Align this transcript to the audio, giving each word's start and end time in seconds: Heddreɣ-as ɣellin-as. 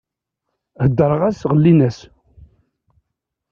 Heddreɣ-as 0.83 1.39
ɣellin-as. 1.49 1.97